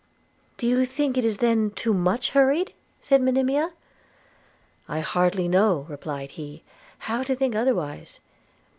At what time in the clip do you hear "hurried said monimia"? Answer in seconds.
2.31-3.71